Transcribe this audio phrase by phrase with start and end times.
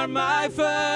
[0.00, 0.89] are my first,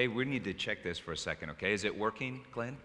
[0.00, 1.74] Hey, we need to check this for a second, okay?
[1.74, 2.78] Is it working, Glenn?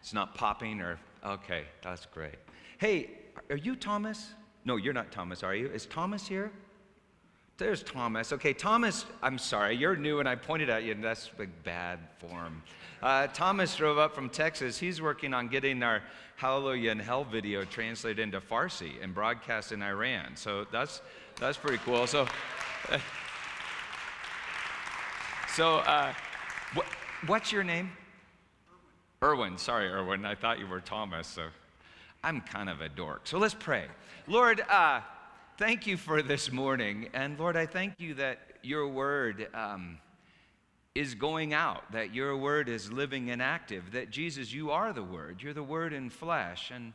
[0.00, 2.36] It's not popping or, okay, that's great.
[2.78, 3.10] Hey,
[3.50, 4.34] are you Thomas?
[4.64, 5.66] No, you're not Thomas, are you?
[5.66, 6.52] Is Thomas here?
[7.56, 8.32] There's Thomas.
[8.32, 11.98] Okay, Thomas, I'm sorry, you're new and I pointed at you, and that's like bad
[12.20, 12.62] form.
[13.02, 14.78] Uh, Thomas drove up from Texas.
[14.78, 16.04] He's working on getting our
[16.36, 20.36] Hallelujah in Hell video translated into Farsi and broadcast in Iran.
[20.36, 21.02] So that's,
[21.40, 22.06] that's pretty cool.
[22.06, 22.28] So,
[25.58, 26.12] so uh,
[26.74, 26.86] what,
[27.26, 27.90] what's your name?
[29.24, 29.58] Erwin.
[29.58, 30.24] Sorry, Erwin.
[30.24, 31.26] I thought you were Thomas.
[31.26, 31.48] So
[32.22, 33.22] I'm kind of a dork.
[33.24, 33.86] So let's pray.
[34.28, 35.00] Lord, uh,
[35.56, 37.08] thank you for this morning.
[37.12, 39.98] And Lord, I thank you that your word um,
[40.94, 45.02] is going out, that your word is living and active, that Jesus, you are the
[45.02, 45.42] word.
[45.42, 46.70] You're the word in flesh.
[46.72, 46.92] And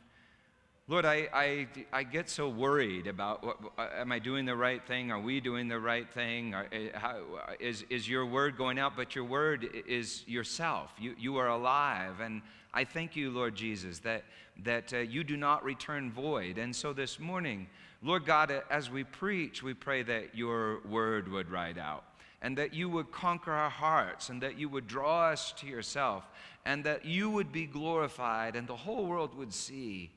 [0.86, 5.10] Lord, I, I, I get so worried about what, am I doing the right thing?
[5.10, 6.52] Are we doing the right thing?
[6.52, 7.22] Are, eh, how,
[7.58, 8.94] is, is your word going out?
[8.94, 10.92] But your word is yourself.
[11.00, 12.20] You, you are alive.
[12.20, 12.42] And
[12.74, 14.24] I thank you, Lord Jesus, that,
[14.62, 16.58] that uh, you do not return void.
[16.58, 17.66] And so this morning,
[18.02, 22.04] Lord God, as we preach, we pray that your word would ride out
[22.42, 26.24] and that you would conquer our hearts and that you would draw us to yourself
[26.66, 30.10] and that you would be glorified and the whole world would see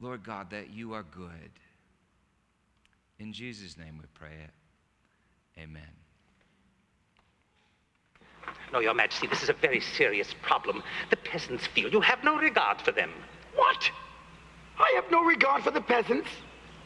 [0.00, 1.50] Lord God, that you are good.
[3.18, 5.60] In Jesus' name we pray it.
[5.60, 5.82] Amen.
[8.72, 10.82] No, Your Majesty, this is a very serious problem.
[11.10, 13.10] The peasants feel you have no regard for them.
[13.54, 13.90] What?
[14.78, 16.30] I have no regard for the peasants.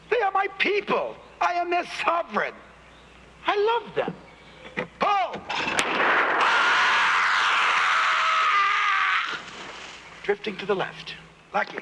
[0.09, 1.15] They are my people.
[1.39, 2.53] I am their sovereign.
[3.47, 4.13] I love them.
[4.99, 5.41] Pull!
[10.23, 11.13] Drifting to the left.
[11.53, 11.77] Lucky.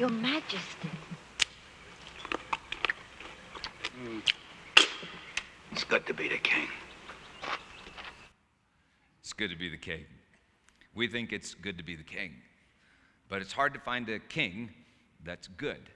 [0.00, 0.88] Your Majesty.
[4.02, 4.20] Hmm.
[5.72, 6.68] It's good to be the king.
[9.20, 10.06] It's good to be the king.
[10.94, 12.32] We think it's good to be the king,
[13.28, 14.70] but it's hard to find a king
[15.22, 15.90] that's good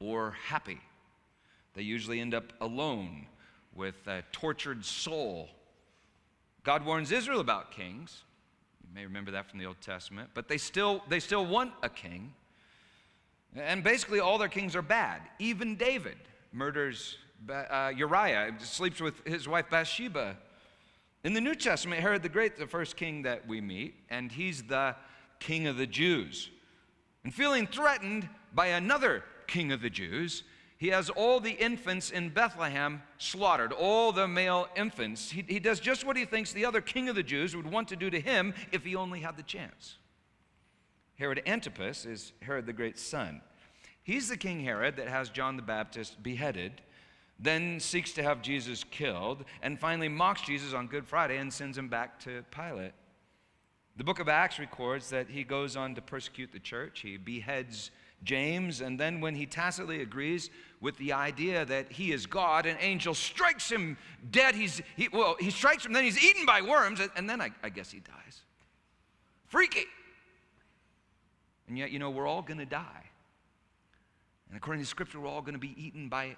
[0.00, 0.80] or happy.
[1.74, 3.26] They usually end up alone
[3.74, 5.50] with a tortured soul.
[6.62, 8.22] God warns Israel about kings.
[8.88, 11.90] You may remember that from the Old Testament, but they still, they still want a
[11.90, 12.32] king.
[13.56, 15.22] And basically, all their kings are bad.
[15.38, 16.18] Even David
[16.52, 17.16] murders
[17.48, 20.36] uh, Uriah, sleeps with his wife Bathsheba.
[21.24, 24.62] In the New Testament, Herod the Great, the first king that we meet, and he's
[24.62, 24.94] the
[25.40, 26.50] king of the Jews.
[27.24, 30.44] And feeling threatened by another king of the Jews,
[30.78, 35.30] he has all the infants in Bethlehem slaughtered, all the male infants.
[35.30, 37.88] He, he does just what he thinks the other king of the Jews would want
[37.88, 39.96] to do to him if he only had the chance.
[41.18, 43.40] Herod Antipas is Herod the Great's son.
[44.04, 46.80] He's the King Herod that has John the Baptist beheaded,
[47.40, 51.76] then seeks to have Jesus killed, and finally mocks Jesus on Good Friday and sends
[51.76, 52.92] him back to Pilate.
[53.96, 57.00] The book of Acts records that he goes on to persecute the church.
[57.00, 57.90] He beheads
[58.22, 62.76] James, and then when he tacitly agrees with the idea that he is God, an
[62.80, 63.96] angel strikes him
[64.30, 64.54] dead.
[64.54, 67.70] He's, he, well, he strikes him, then he's eaten by worms, and then I, I
[67.70, 68.42] guess he dies.
[69.48, 69.84] Freaky.
[71.68, 73.04] And yet, you know, we're all going to die.
[74.48, 76.36] And according to Scripture, we're all going to be eaten by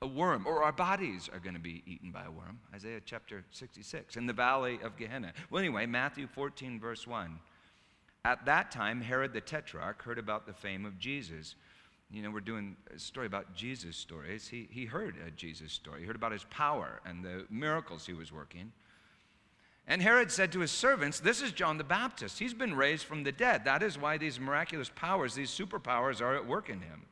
[0.00, 2.58] a worm, or our bodies are going to be eaten by a worm.
[2.74, 5.32] Isaiah chapter 66, in the valley of Gehenna.
[5.50, 7.38] Well, anyway, Matthew 14, verse 1.
[8.24, 11.54] At that time, Herod the Tetrarch heard about the fame of Jesus.
[12.10, 14.48] You know, we're doing a story about Jesus' stories.
[14.48, 16.00] He, he heard a Jesus story.
[16.00, 18.72] He heard about his power and the miracles he was working.
[19.86, 22.38] And Herod said to his servants, This is John the Baptist.
[22.38, 23.64] He's been raised from the dead.
[23.64, 27.06] That is why these miraculous powers, these superpowers, are at work in him.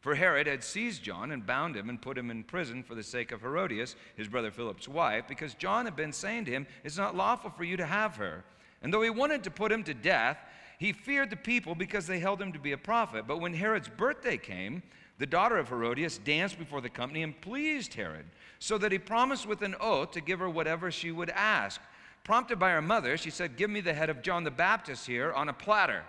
[0.00, 3.02] For Herod had seized John and bound him and put him in prison for the
[3.02, 6.96] sake of Herodias, his brother Philip's wife, because John had been saying to him, It's
[6.96, 8.44] not lawful for you to have her.
[8.82, 10.38] And though he wanted to put him to death,
[10.78, 13.26] he feared the people because they held him to be a prophet.
[13.26, 14.82] But when Herod's birthday came,
[15.18, 18.24] the daughter of Herodias danced before the company and pleased Herod,
[18.58, 21.78] so that he promised with an oath to give her whatever she would ask.
[22.24, 25.32] Prompted by her mother, she said, Give me the head of John the Baptist here
[25.32, 26.04] on a platter.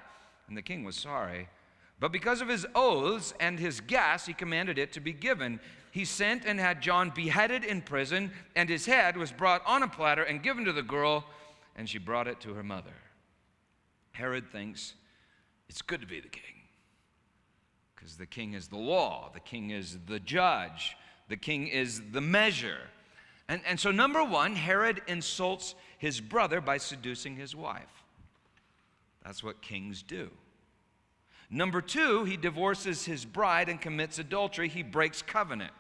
[0.47, 1.47] and the king was sorry.
[1.99, 5.59] But because of his oaths and his gas, he commanded it to be given.
[5.91, 9.87] He sent and had John beheaded in prison, and his head was brought on a
[9.87, 11.25] platter and given to the girl,
[11.75, 12.93] and she brought it to her mother.
[14.11, 14.93] Herod thinks
[15.69, 16.43] it's good to be the king
[18.01, 20.97] because the king is the law, the king is the judge,
[21.29, 22.79] the king is the measure.
[23.47, 28.03] And, and so, number one, Herod insults his brother by seducing his wife.
[29.23, 30.31] That's what kings do.
[31.47, 34.67] Number two, he divorces his bride and commits adultery.
[34.67, 35.73] He breaks covenant.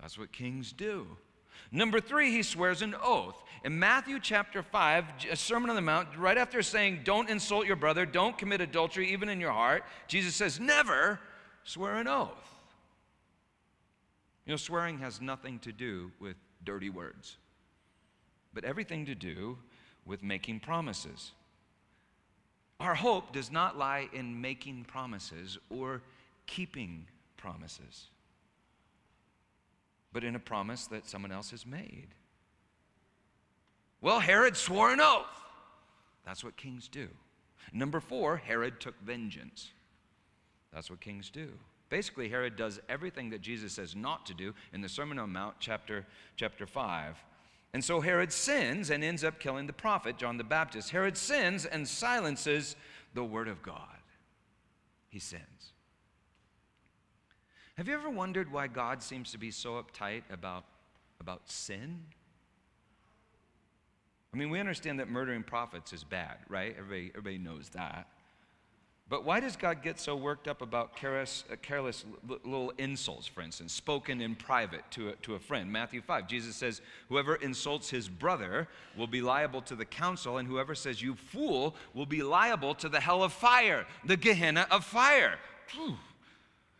[0.00, 1.06] That's what kings do.
[1.70, 3.40] Number three, he swears an oath.
[3.62, 7.64] In Matthew chapter 5, a uh, Sermon on the Mount, right after saying, Don't insult
[7.64, 11.20] your brother, don't commit adultery, even in your heart, Jesus says, Never
[11.62, 12.30] swear an oath.
[14.46, 17.36] You know, swearing has nothing to do with dirty words,
[18.56, 19.58] but everything to do
[20.06, 21.32] with making promises.
[22.80, 26.00] Our hope does not lie in making promises or
[26.46, 27.06] keeping
[27.36, 28.06] promises,
[30.10, 32.08] but in a promise that someone else has made.
[34.00, 35.26] Well, Herod swore an oath.
[36.24, 37.08] That's what kings do.
[37.74, 39.68] Number four, Herod took vengeance.
[40.72, 41.50] That's what kings do.
[41.90, 45.56] Basically, Herod does everything that Jesus says not to do in the Sermon on Mount,
[45.60, 46.06] chapter,
[46.36, 47.22] chapter 5.
[47.72, 50.90] And so Herod sins and ends up killing the prophet, John the Baptist.
[50.90, 52.76] Herod sins and silences
[53.14, 53.80] the word of God.
[55.08, 55.72] He sins.
[57.76, 60.64] Have you ever wondered why God seems to be so uptight about,
[61.20, 62.04] about sin?
[64.32, 66.74] I mean, we understand that murdering prophets is bad, right?
[66.78, 68.06] Everybody, everybody knows that.
[69.08, 73.40] But why does God get so worked up about careless, uh, careless little insults, for
[73.40, 75.70] instance, spoken in private to a, to a friend?
[75.70, 78.66] Matthew 5, Jesus says, Whoever insults his brother
[78.96, 82.88] will be liable to the council, and whoever says, You fool, will be liable to
[82.88, 85.38] the hell of fire, the Gehenna of fire.
[85.72, 85.96] Whew.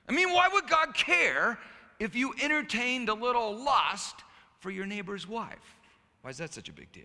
[0.09, 1.61] I mean, why would God care
[2.01, 4.17] if you entertained a little lust
[4.59, 5.77] for your neighbor's wife?
[6.23, 7.05] Why is that such a big deal?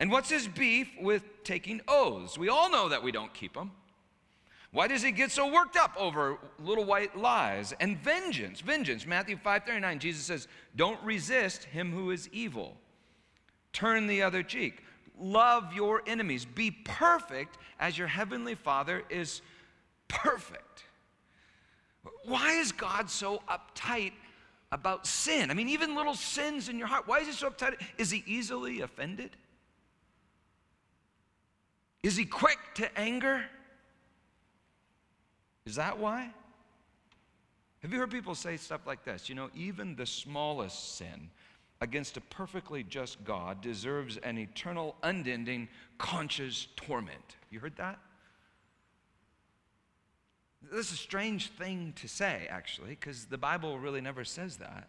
[0.00, 2.36] And what's his beef with taking oaths?
[2.36, 3.70] We all know that we don't keep them.
[4.74, 8.60] Why does he get so worked up over little white lies and vengeance?
[8.60, 9.06] Vengeance.
[9.06, 12.76] Matthew 5:39 Jesus says, "Don't resist him who is evil.
[13.72, 14.82] Turn the other cheek.
[15.16, 16.44] Love your enemies.
[16.44, 19.42] Be perfect as your heavenly Father is
[20.08, 20.86] perfect."
[22.24, 24.14] Why is God so uptight
[24.72, 25.52] about sin?
[25.52, 27.06] I mean, even little sins in your heart.
[27.06, 27.80] Why is he so uptight?
[27.96, 29.36] Is he easily offended?
[32.02, 33.48] Is he quick to anger?
[35.66, 36.30] Is that why?
[37.82, 39.28] Have you heard people say stuff like this?
[39.28, 41.30] You know, even the smallest sin
[41.80, 45.68] against a perfectly just God deserves an eternal, unending
[45.98, 47.36] conscious torment.
[47.50, 47.98] You heard that?
[50.72, 54.88] This is a strange thing to say, actually, because the Bible really never says that.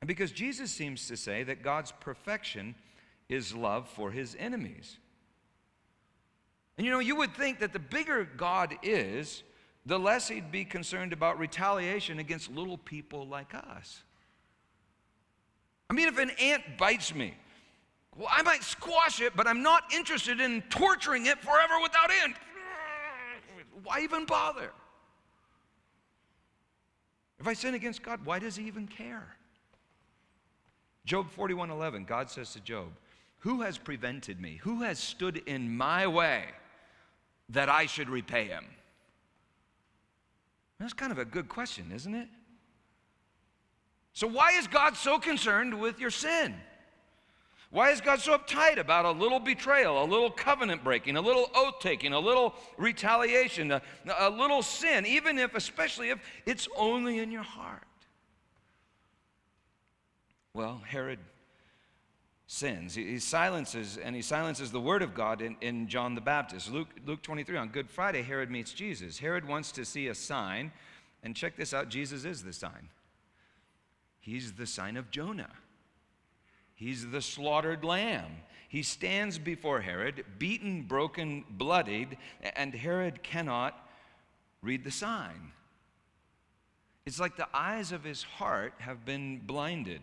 [0.00, 2.74] And because Jesus seems to say that God's perfection
[3.28, 4.98] is love for his enemies.
[6.76, 9.42] And you know, you would think that the bigger God is,
[9.86, 14.02] the less he'd be concerned about retaliation against little people like us.
[15.88, 17.34] I mean, if an ant bites me,
[18.16, 22.34] well, I might squash it, but I'm not interested in torturing it forever without end.
[23.82, 24.70] Why even bother?
[27.38, 29.36] If I sin against God, why does he even care?
[31.06, 32.92] Job 41:11, God says to Job,
[33.38, 34.56] "Who has prevented me?
[34.56, 36.54] Who has stood in my way
[37.48, 38.76] that I should repay him?"
[40.80, 42.28] That's kind of a good question, isn't it?
[44.14, 46.54] So, why is God so concerned with your sin?
[47.70, 51.48] Why is God so uptight about a little betrayal, a little covenant breaking, a little
[51.54, 53.82] oath taking, a little retaliation, a,
[54.18, 57.86] a, little sin, even if, especially if it's only in your heart?
[60.52, 61.20] Well, Herod
[62.50, 62.96] sins.
[62.96, 66.68] He, he silences, and he silences the word of God in, in John the Baptist.
[66.68, 69.18] Luke, Luke 23, on Good Friday, Herod meets Jesus.
[69.18, 70.72] Herod wants to see a sign,
[71.22, 72.88] and check this out Jesus is the sign.
[74.18, 75.52] He's the sign of Jonah.
[76.74, 78.32] He's the slaughtered lamb.
[78.68, 82.18] He stands before Herod, beaten, broken, bloodied,
[82.56, 83.78] and Herod cannot
[84.60, 85.52] read the sign.
[87.06, 90.00] It's like the eyes of his heart have been blinded.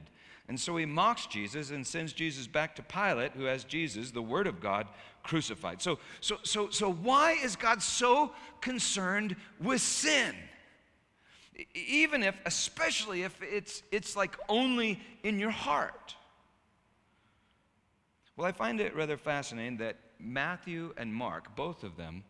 [0.49, 4.21] And so he mocks Jesus and sends Jesus back to Pilate, who has Jesus, the
[4.21, 4.87] Word of God,
[5.23, 5.81] crucified.
[5.81, 10.33] So, so, so, so why is God so concerned with sin?
[11.75, 16.15] Even if, especially if it's, it's like only in your heart.
[18.37, 22.23] Well, I find it rather fascinating that Matthew and Mark, both of them,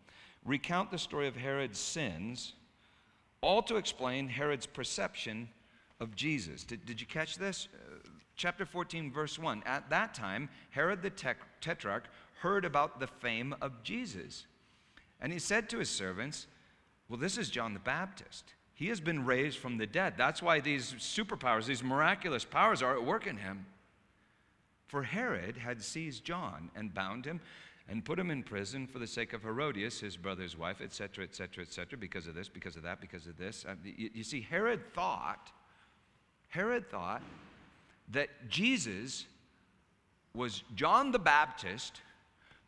[0.44, 2.54] recount the story of Herod's sins,
[3.42, 5.50] all to explain Herod's perception
[6.00, 6.64] of Jesus.
[6.64, 7.68] Did, did you catch this?
[8.38, 9.64] Chapter 14, verse 1.
[9.66, 11.10] At that time, Herod the
[11.60, 12.04] tetrarch
[12.42, 14.46] heard about the fame of Jesus.
[15.20, 16.46] And he said to his servants,
[17.10, 18.54] Well, this is John the Baptist.
[18.76, 20.14] He has been raised from the dead.
[20.18, 23.66] That's why these superpowers, these miraculous powers are at work in him.
[24.86, 27.42] For Herod had seized John and bound him
[27.90, 31.64] and put him in prison for the sake of Herodias, his brother's wife, etc., etc.,
[31.64, 33.66] etc., because of this, because of that, because of this.
[33.68, 35.52] Uh, you see, Herod thought,
[36.50, 37.24] Herod thought
[38.12, 39.26] that Jesus
[40.34, 42.02] was John the Baptist,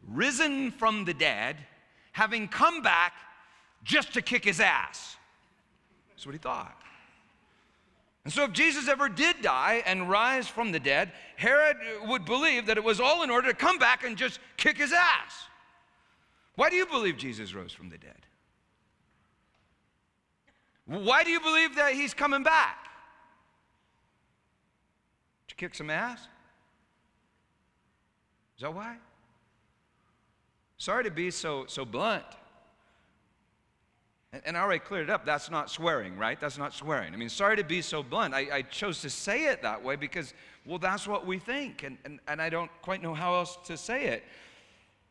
[0.07, 1.57] risen from the dead,
[2.11, 3.13] having come back
[3.83, 5.17] just to kick his ass.
[6.09, 6.75] That's what he thought.
[8.25, 12.65] And so, if Jesus ever did die and rise from the dead, Herod would believe
[12.65, 15.47] that it was all in order to come back and just kick his ass.
[16.55, 18.25] Why do you believe Jesus rose from the dead?
[20.85, 22.88] Why do you believe that he's coming back?
[25.59, 26.21] Kick some ass?
[28.55, 28.95] Is that why?
[30.77, 32.23] Sorry to be so, so blunt.
[34.45, 35.25] And I already cleared it up.
[35.25, 36.39] That's not swearing, right?
[36.39, 37.13] That's not swearing.
[37.13, 38.33] I mean, sorry to be so blunt.
[38.33, 40.33] I, I chose to say it that way because,
[40.65, 41.83] well, that's what we think.
[41.83, 44.23] And, and, and I don't quite know how else to say it.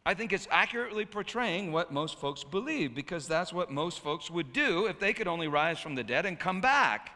[0.07, 4.55] I think it's accurately portraying what most folks believe because that's what most folks would
[4.55, 7.11] do if they could only rise from the dead and come back.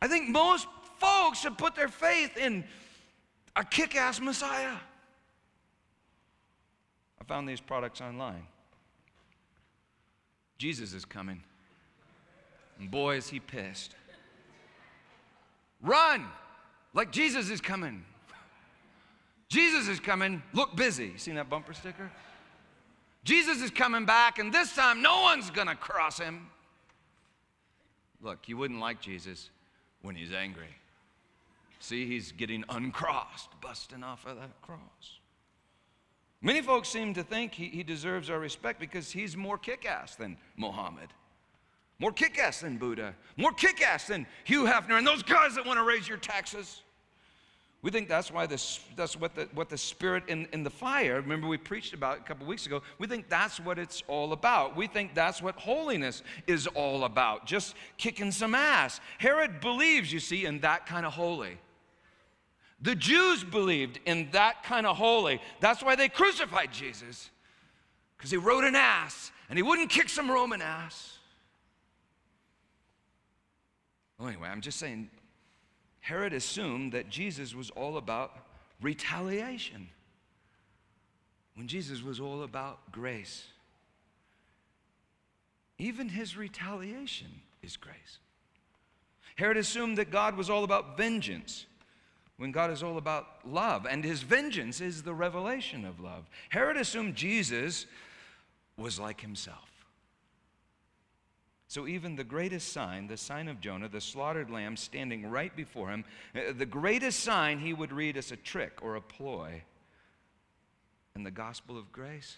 [0.00, 0.66] I think most
[1.02, 2.64] folks have put their faith in
[3.56, 4.76] a kick ass Messiah.
[7.20, 8.46] I found these products online.
[10.58, 11.42] Jesus is coming.
[12.78, 13.94] And boy, is he pissed.
[15.82, 16.24] Run!
[16.94, 18.04] Like Jesus is coming.
[19.48, 20.42] Jesus is coming.
[20.52, 21.06] Look busy.
[21.06, 22.10] You Seen that bumper sticker?
[23.24, 26.48] Jesus is coming back, and this time no one's gonna cross him.
[28.20, 29.50] Look, you wouldn't like Jesus
[30.02, 30.68] when he's angry.
[31.82, 35.18] See, he's getting uncrossed, busting off of that cross.
[36.40, 40.14] Many folks seem to think he, he deserves our respect because he's more kick ass
[40.14, 41.08] than Muhammad,
[41.98, 45.66] more kick ass than Buddha, more kick ass than Hugh Hefner, and those guys that
[45.66, 46.82] want to raise your taxes.
[47.82, 51.16] We think that's why this, that's what the, what the spirit in, in the fire,
[51.16, 54.76] remember we preached about a couple weeks ago, we think that's what it's all about.
[54.76, 59.00] We think that's what holiness is all about, just kicking some ass.
[59.18, 61.58] Herod believes, you see, in that kind of holy.
[62.82, 65.40] The Jews believed in that kind of holy.
[65.60, 67.30] That's why they crucified Jesus,
[68.16, 71.18] because he rode an ass and he wouldn't kick some Roman ass.
[74.18, 75.10] Well, anyway, I'm just saying,
[76.00, 78.36] Herod assumed that Jesus was all about
[78.80, 79.88] retaliation
[81.54, 83.46] when Jesus was all about grace.
[85.78, 87.28] Even his retaliation
[87.62, 88.18] is grace.
[89.36, 91.66] Herod assumed that God was all about vengeance
[92.36, 96.28] when God is all about love, and his vengeance is the revelation of love.
[96.48, 97.86] Herod assumed Jesus
[98.76, 99.68] was like himself.
[101.68, 105.88] So, even the greatest sign, the sign of Jonah, the slaughtered lamb standing right before
[105.88, 106.04] him,
[106.36, 109.62] uh, the greatest sign he would read as a trick or a ploy.
[111.14, 112.36] And the gospel of grace,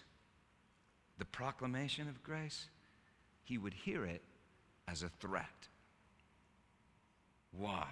[1.17, 2.67] the proclamation of grace,
[3.43, 4.21] he would hear it
[4.87, 5.67] as a threat.
[7.51, 7.87] Why?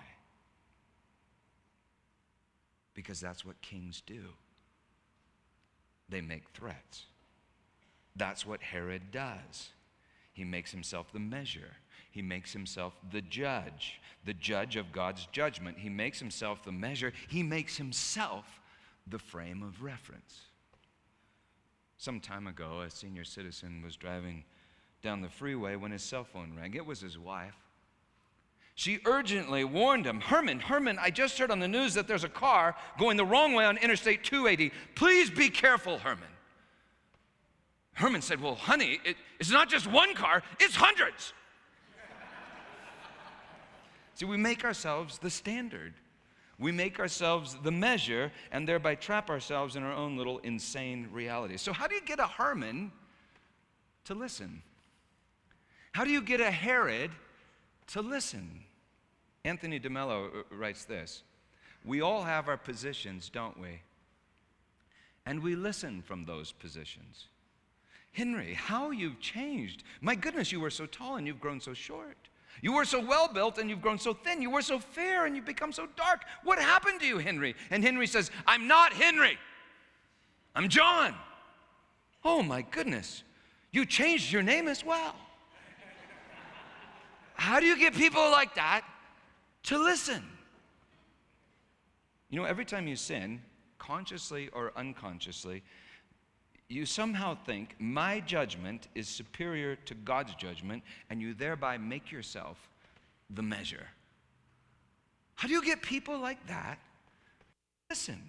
[2.94, 4.30] Because that's what kings do.
[6.10, 7.06] They make threats.
[8.16, 9.70] That's what Herod does.
[10.34, 11.76] He makes himself the measure.
[12.12, 15.80] He makes himself the judge, the judge of God's judgment.
[15.80, 17.14] He makes himself the measure.
[17.28, 18.62] He makes himself
[19.08, 20.42] the frame of reference.
[21.98, 24.44] Some time ago, a senior citizen was driving
[25.02, 26.74] down the freeway when his cell phone rang.
[26.74, 27.56] It was his wife.
[28.76, 32.30] She urgently warned him Herman, Herman, I just heard on the news that there's a
[32.30, 34.74] car going the wrong way on Interstate 280.
[34.96, 36.30] Please be careful, Herman.
[37.94, 41.34] Herman said, Well, honey, it, it's not just one car, it's hundreds.
[44.16, 45.94] See, we make ourselves the standard.
[46.58, 51.58] We make ourselves the measure and thereby trap ourselves in our own little insane reality.
[51.58, 52.92] So, how do you get a Herman
[54.06, 54.64] to listen?
[55.92, 57.12] How do you get a Herod
[57.88, 58.64] to listen.
[59.46, 61.24] Anthony DeMello uh, writes this
[61.86, 63.82] We all have our positions, don't we?
[65.26, 67.28] And we listen from those positions.
[68.12, 69.84] Henry, how you've changed.
[70.02, 72.18] My goodness, you were so tall and you've grown so short.
[72.62, 74.42] You were so well built and you've grown so thin.
[74.42, 76.22] You were so fair and you've become so dark.
[76.44, 77.56] What happened to you, Henry?
[77.72, 79.38] And Henry says, I'm not Henry.
[80.56, 81.16] I'm John.
[82.24, 83.24] Oh my goodness.
[83.72, 85.16] You changed your name as well.
[87.36, 88.84] How do you get people like that
[89.64, 90.24] to listen?
[92.30, 93.42] You know, every time you sin,
[93.78, 95.62] consciously or unconsciously,
[96.70, 102.58] you somehow think my judgment is superior to God's judgment, and you thereby make yourself
[103.30, 103.88] the measure.
[105.36, 106.80] How do you get people like that?
[107.40, 107.46] To
[107.90, 108.22] listen.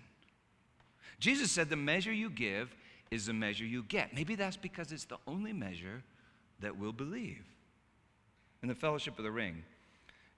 [1.20, 2.74] Jesus said, The measure you give
[3.10, 4.14] is the measure you get.
[4.14, 6.02] Maybe that's because it's the only measure
[6.60, 7.44] that will believe.
[8.64, 9.62] In the Fellowship of the Ring,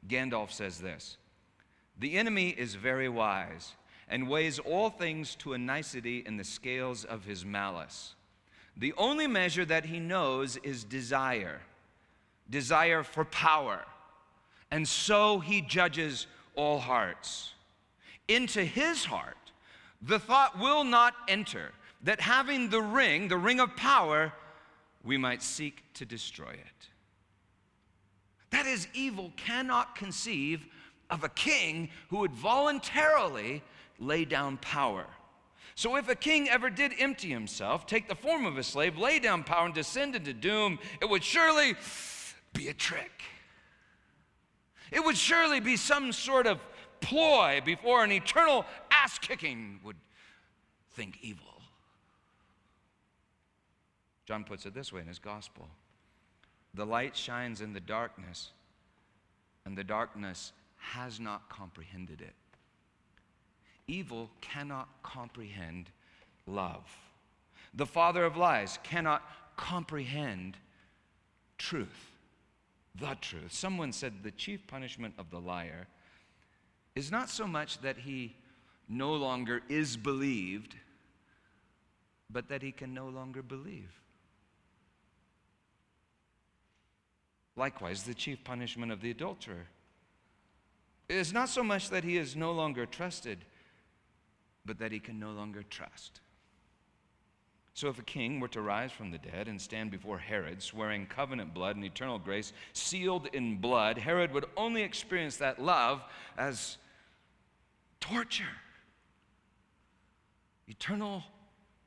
[0.09, 1.17] Gandalf says this
[2.01, 3.77] The enemy is very wise
[4.09, 8.17] and weighs all things to a nicety in the scales of his malice.
[8.77, 11.61] The only measure that he knows is desire,
[12.51, 13.85] desire for power.
[14.73, 17.53] And so he judges all hearts.
[18.27, 19.53] Into his heart,
[20.03, 21.71] the thought will not enter
[22.03, 24.33] that having the ring, the ring of power,
[25.05, 26.89] we might seek to destroy it.
[28.51, 30.67] That is, evil cannot conceive
[31.11, 33.63] of a king who would voluntarily
[33.99, 35.07] lay down power.
[35.75, 39.19] So, if a king ever did empty himself, take the form of a slave, lay
[39.19, 41.75] down power, and descend into doom, it would surely
[42.55, 43.23] be a trick.
[44.91, 46.61] It would surely be some sort of
[47.01, 49.97] ploy before an eternal ass kicking would
[50.93, 51.61] think evil.
[54.25, 55.69] John puts it this way in his gospel
[56.77, 58.51] The light shines in the darkness,
[59.65, 62.35] and the darkness has not comprehended it.
[63.89, 65.89] Evil cannot comprehend
[66.47, 66.85] love.
[67.73, 69.23] The father of lies cannot
[69.57, 70.59] comprehend
[71.57, 72.11] truth,
[72.95, 73.53] the truth.
[73.53, 75.87] Someone said the chief punishment of the liar
[76.95, 78.37] is not so much that he
[78.87, 80.77] no longer is believed,
[82.29, 83.93] but that he can no longer believe.
[87.57, 89.67] Likewise, the chief punishment of the adulterer
[91.09, 93.39] is not so much that he is no longer trusted
[94.67, 96.21] but that he can no longer trust.
[97.73, 101.07] So, if a king were to rise from the dead and stand before Herod, swearing
[101.07, 106.03] covenant blood and eternal grace, sealed in blood, Herod would only experience that love
[106.39, 106.79] as
[108.01, 108.45] torture.
[110.67, 111.23] Eternal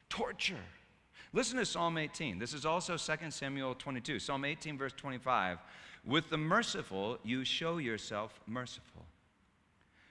[0.09, 0.63] torture.
[1.31, 2.39] Listen to Psalm 18.
[2.39, 4.19] This is also 2 Samuel 22.
[4.19, 5.59] Psalm 18, verse 25.
[6.05, 9.05] With the merciful, you show yourself merciful.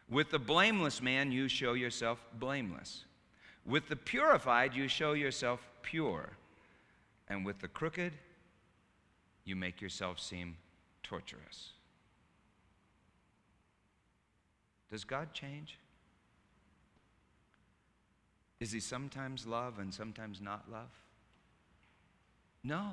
[0.09, 3.05] With the blameless man, you show yourself blameless.
[3.67, 6.31] With the purified, you show yourself pure.
[7.29, 8.13] And with the crooked,
[9.45, 10.57] you make yourself seem
[11.03, 11.71] torturous.
[14.91, 15.79] Does God change?
[18.61, 20.89] Is he sometimes love and sometimes not love?
[22.65, 22.93] No.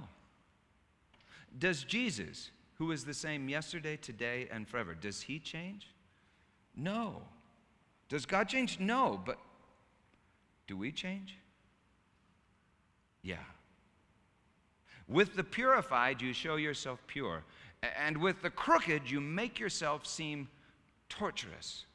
[1.58, 5.88] Does Jesus, who is the same yesterday, today, and forever, does he change?
[6.76, 7.22] No.
[8.10, 8.80] Does God change?
[8.80, 9.22] No.
[9.26, 9.38] But
[10.68, 11.38] do we change?
[13.22, 13.38] Yeah.
[15.08, 17.44] With the purified, you show yourself pure.
[17.98, 20.48] And with the crooked, you make yourself seem
[21.10, 21.86] torturous.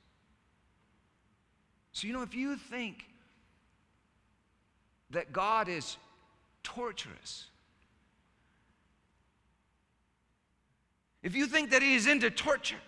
[1.93, 3.05] So, you know, if you think
[5.11, 5.97] that God is
[6.63, 7.47] torturous,
[11.23, 12.81] if you think that He is into torture,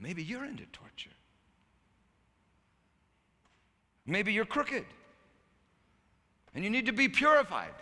[0.00, 1.10] Maybe you're into torture.
[4.06, 4.86] Maybe you're crooked
[6.54, 7.74] and you need to be purified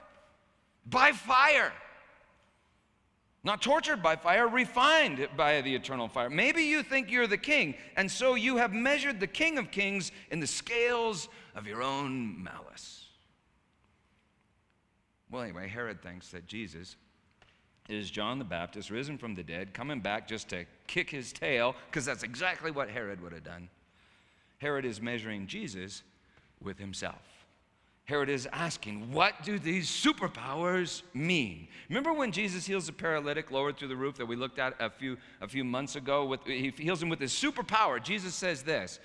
[0.85, 1.73] by fire.
[3.45, 6.29] Not tortured by fire, refined by the eternal fire.
[6.29, 10.11] Maybe you think you're the king, and so you have measured the king of kings
[10.31, 13.07] in the scales of your own malice.
[15.31, 16.97] Well, anyway, Herod thinks that Jesus
[17.89, 21.75] is John the Baptist risen from the dead, coming back just to kick his tail,
[21.91, 23.69] because that's exactly what Herod would have done.
[24.59, 26.03] Herod is measuring Jesus
[26.61, 27.23] with himself.
[28.09, 31.69] Herod is asking, What do these superpowers mean?
[31.91, 34.89] Remember when Jesus heals the paralytic lowered through the roof that we looked at a
[34.89, 36.25] few, a few months ago?
[36.25, 38.03] With, he heals him with his superpower.
[38.03, 38.99] Jesus says this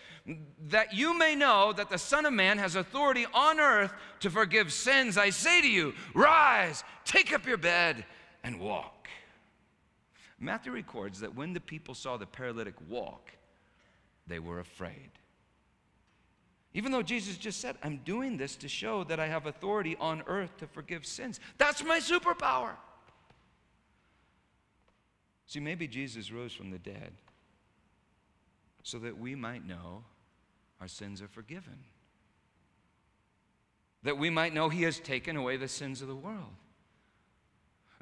[0.70, 3.92] That you may know that the Son of Man has authority on earth
[4.22, 8.06] to forgive sins, I say to you, rise, take up your bed,
[8.44, 9.08] and walk.
[10.40, 13.32] Matthew records that when the people saw the paralytic walk,
[14.28, 15.12] they were afraid.
[16.74, 20.24] Even though Jesus just said, I'm doing this to show that I have authority on
[20.28, 21.40] earth to forgive sins.
[21.58, 22.72] That's my superpower.
[25.46, 27.14] See, maybe Jesus rose from the dead
[28.82, 30.04] so that we might know
[30.82, 31.78] our sins are forgiven.
[34.04, 36.54] that we might know he has taken away the sins of the world.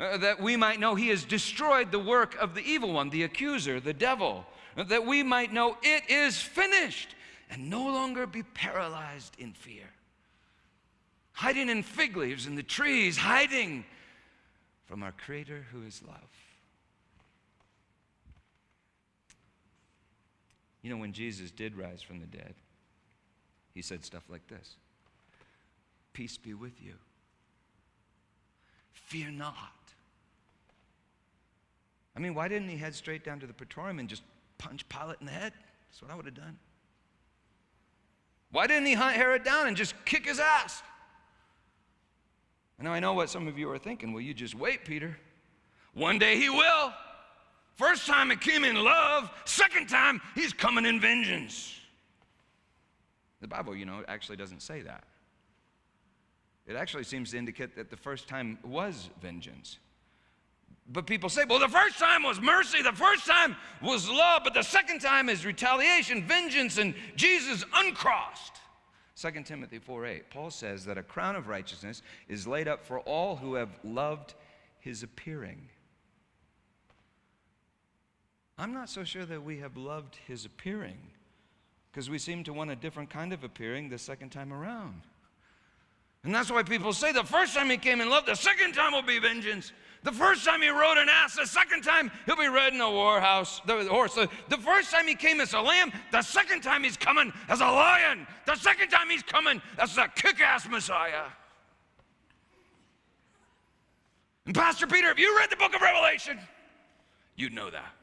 [0.01, 3.21] Uh, that we might know he has destroyed the work of the evil one, the
[3.21, 4.43] accuser, the devil.
[4.75, 7.13] Uh, that we might know it is finished
[7.51, 9.85] and no longer be paralyzed in fear.
[11.33, 13.85] Hiding in fig leaves in the trees, hiding
[14.85, 16.17] from our Creator who is love.
[20.81, 22.55] You know, when Jesus did rise from the dead,
[23.75, 24.77] he said stuff like this
[26.11, 26.93] Peace be with you.
[28.93, 29.80] Fear not.
[32.21, 34.21] I mean, why didn't he head straight down to the praetorium and just
[34.59, 35.53] punch Pilate in the head?
[35.89, 36.55] That's what I would have done.
[38.51, 40.83] Why didn't he hunt Herod down and just kick his ass?
[42.77, 44.13] And now I know what some of you are thinking.
[44.13, 45.17] Well, you just wait, Peter.
[45.95, 46.93] One day he will.
[47.73, 51.75] First time he came in love, second time he's coming in vengeance.
[53.39, 55.05] The Bible, you know, actually doesn't say that.
[56.67, 59.79] It actually seems to indicate that the first time was vengeance.
[60.91, 64.53] But people say, well, the first time was mercy, the first time was love, but
[64.53, 68.57] the second time is retaliation, vengeance, and Jesus uncrossed.
[69.15, 72.99] 2 Timothy 4 8, Paul says that a crown of righteousness is laid up for
[73.01, 74.33] all who have loved
[74.79, 75.69] his appearing.
[78.57, 80.97] I'm not so sure that we have loved his appearing
[81.91, 85.01] because we seem to want a different kind of appearing the second time around.
[86.23, 88.91] And that's why people say the first time he came in love, the second time
[88.91, 89.71] will be vengeance.
[90.03, 93.61] The first time he rode an ass, the second time he'll be riding a warhouse,
[93.65, 94.15] the horse.
[94.15, 97.65] The, first time he came as a lamb, the second time he's coming as a
[97.65, 98.25] lion.
[98.47, 101.25] The second time he's coming as the kick-ass Messiah.
[104.47, 106.39] And Pastor Peter, if you read the book of Revelation,
[107.35, 107.93] you'd know that.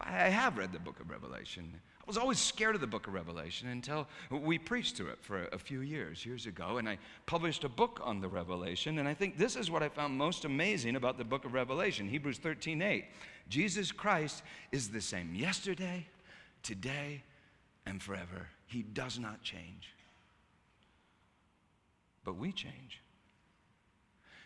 [0.00, 1.80] I have read the book of Revelation.
[2.10, 5.58] Was always scared of the book of Revelation until we preached to it for a
[5.58, 8.98] few years, years ago, and I published a book on the Revelation.
[8.98, 12.08] And I think this is what I found most amazing about the book of Revelation
[12.08, 13.04] Hebrews 13 8.
[13.48, 14.42] Jesus Christ
[14.72, 16.04] is the same yesterday,
[16.64, 17.22] today,
[17.86, 18.48] and forever.
[18.66, 19.94] He does not change.
[22.24, 23.00] But we change.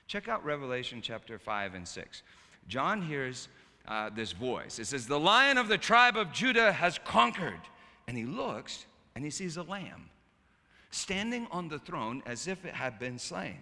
[0.06, 2.22] Check out Revelation chapter 5 and 6.
[2.68, 3.48] John hears
[3.86, 4.78] uh, this voice.
[4.78, 7.60] It says, The lion of the tribe of Judah has conquered.
[8.06, 10.10] And he looks and he sees a lamb
[10.90, 13.58] standing on the throne as if it had been slain.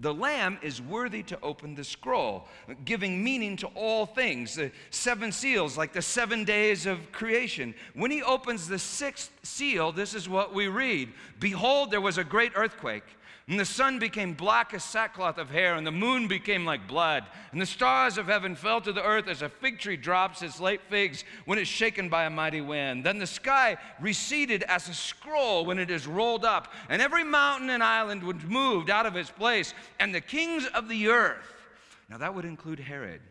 [0.00, 2.46] The lamb is worthy to open the scroll,
[2.84, 4.54] giving meaning to all things.
[4.54, 7.74] The seven seals, like the seven days of creation.
[7.94, 12.22] When he opens the sixth seal, this is what we read Behold, there was a
[12.22, 13.02] great earthquake
[13.48, 17.24] and the sun became black as sackcloth of hair, and the moon became like blood.
[17.50, 20.60] And the stars of heaven fell to the earth as a fig tree drops its
[20.60, 23.04] late figs when it's shaken by a mighty wind.
[23.04, 27.70] Then the sky receded as a scroll when it is rolled up, and every mountain
[27.70, 31.54] and island was moved out of its place, and the kings of the earth.
[32.10, 33.22] Now that would include Herod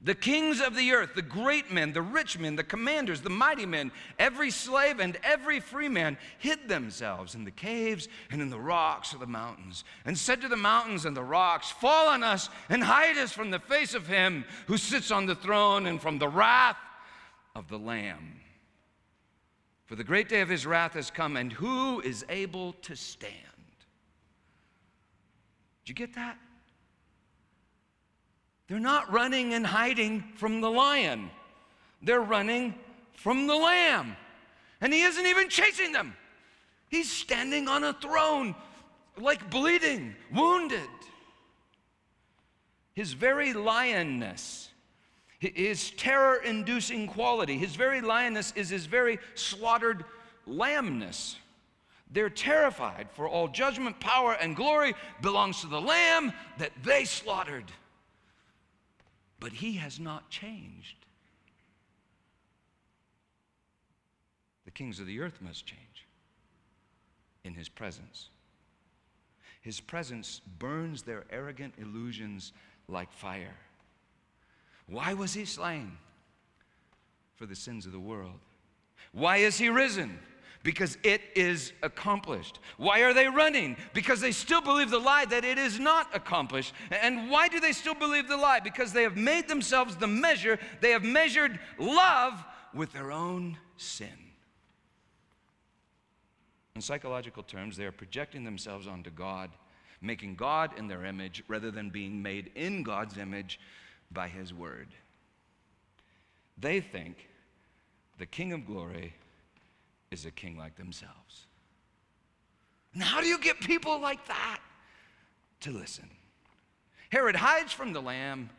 [0.00, 3.66] the kings of the earth, the great men, the rich men, the commanders, the mighty
[3.66, 8.60] men, every slave and every free man hid themselves in the caves and in the
[8.60, 12.48] rocks of the mountains, and said to the mountains and the rocks, Fall on us
[12.68, 16.18] and hide us from the face of him who sits on the throne and from
[16.18, 16.78] the wrath
[17.56, 18.40] of the Lamb.
[19.86, 23.32] For the great day of his wrath has come, and who is able to stand?
[25.84, 26.38] Did you get that?
[28.68, 31.30] They're not running and hiding from the lion,
[32.02, 32.74] they're running
[33.14, 34.16] from the lamb.
[34.80, 36.14] And he isn't even chasing them.
[36.88, 38.54] He's standing on a throne,
[39.16, 40.88] like bleeding, wounded.
[42.94, 44.68] His very lionness,
[45.40, 50.04] his terror inducing quality, his very lionness is his very slaughtered
[50.46, 51.36] lambness.
[52.10, 57.64] They're terrified, for all judgment, power, and glory belongs to the lamb that they slaughtered.
[59.40, 60.96] But he has not changed.
[64.64, 66.06] The kings of the earth must change
[67.44, 68.28] in his presence.
[69.60, 72.52] His presence burns their arrogant illusions
[72.88, 73.56] like fire.
[74.86, 75.92] Why was he slain?
[77.36, 78.40] For the sins of the world.
[79.12, 80.18] Why is he risen?
[80.62, 82.58] Because it is accomplished.
[82.76, 83.76] Why are they running?
[83.94, 86.74] Because they still believe the lie that it is not accomplished.
[86.90, 88.60] And why do they still believe the lie?
[88.60, 92.44] Because they have made themselves the measure, they have measured love
[92.74, 94.08] with their own sin.
[96.74, 99.50] In psychological terms, they are projecting themselves onto God,
[100.00, 103.58] making God in their image rather than being made in God's image
[104.12, 104.88] by His Word.
[106.56, 107.28] They think
[108.18, 109.14] the King of Glory
[110.10, 111.46] is a king like themselves.
[112.94, 114.60] And how do you get people like that
[115.60, 116.08] to listen?
[117.10, 118.50] Herod hides from the lamb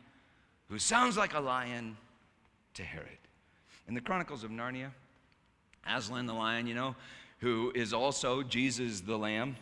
[0.68, 1.96] who sounds like a lion
[2.74, 3.08] to Herod.
[3.88, 4.90] In the Chronicles of Narnia,
[5.86, 6.94] Aslan the lion, you know,
[7.38, 9.56] who is also Jesus the lamb,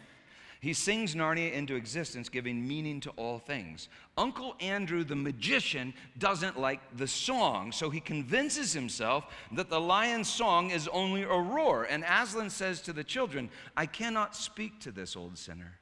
[0.61, 3.89] he sings Narnia into existence, giving meaning to all things.
[4.17, 10.29] Uncle Andrew, the magician, doesn't like the song, so he convinces himself that the lion's
[10.29, 11.85] song is only a roar.
[11.85, 15.79] And Aslan says to the children, I cannot speak to this old sinner,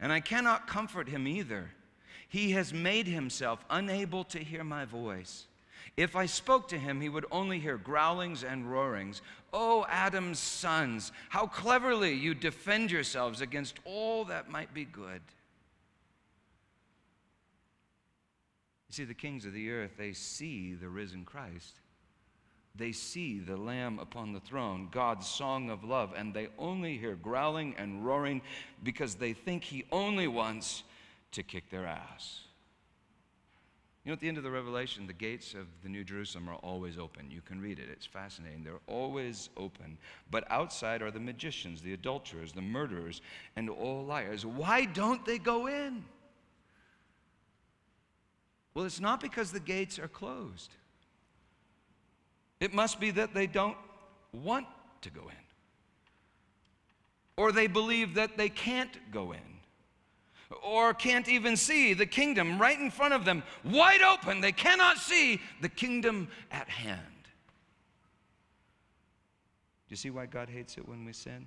[0.00, 1.70] and I cannot comfort him either.
[2.28, 5.48] He has made himself unable to hear my voice.
[5.96, 9.22] If I spoke to him, he would only hear growlings and roarings.
[9.52, 15.20] Oh, Adam's sons, how cleverly you defend yourselves against all that might be good.
[18.88, 21.80] You see, the kings of the earth, they see the risen Christ.
[22.74, 27.14] They see the Lamb upon the throne, God's song of love, and they only hear
[27.16, 28.42] growling and roaring
[28.82, 30.84] because they think he only wants
[31.32, 32.42] to kick their ass.
[34.04, 36.54] You know, at the end of the Revelation, the gates of the New Jerusalem are
[36.56, 37.30] always open.
[37.30, 38.64] You can read it, it's fascinating.
[38.64, 39.98] They're always open.
[40.30, 43.20] But outside are the magicians, the adulterers, the murderers,
[43.56, 44.46] and all liars.
[44.46, 46.02] Why don't they go in?
[48.72, 50.70] Well, it's not because the gates are closed,
[52.58, 53.76] it must be that they don't
[54.32, 54.66] want
[55.02, 55.44] to go in,
[57.36, 59.49] or they believe that they can't go in
[60.62, 64.40] or can't even see the kingdom right in front of them, wide open.
[64.40, 67.00] They cannot see the kingdom at hand.
[69.88, 71.46] Do you see why God hates it when we sin?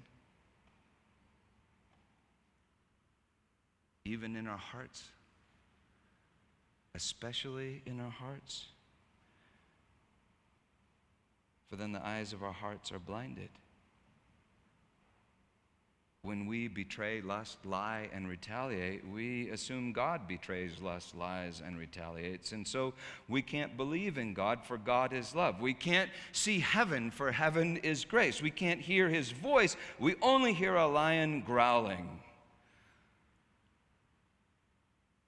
[4.05, 5.03] Even in our hearts,
[6.93, 8.65] especially in our hearts.
[11.69, 13.49] For then the eyes of our hearts are blinded
[16.23, 22.53] when we betray, lust, lie, and retaliate, we assume God betrays, lust, lies, and retaliates.
[22.53, 22.93] And so
[23.27, 25.59] we can't believe in God, for God is love.
[25.59, 28.41] We can't see heaven, for heaven is grace.
[28.41, 29.75] We can't hear his voice.
[29.99, 32.07] We only hear a lion growling.